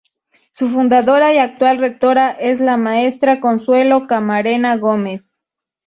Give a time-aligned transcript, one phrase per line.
[0.51, 5.37] Su fundadora y actual Rectora, es la Maestra Consuelo Camarena Gómez.